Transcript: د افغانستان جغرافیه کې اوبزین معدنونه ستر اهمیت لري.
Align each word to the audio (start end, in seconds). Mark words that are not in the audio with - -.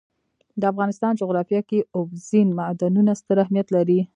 د 0.59 0.61
افغانستان 0.71 1.11
جغرافیه 1.21 1.61
کې 1.69 1.79
اوبزین 1.97 2.47
معدنونه 2.59 3.11
ستر 3.21 3.37
اهمیت 3.43 3.67
لري. 3.75 3.99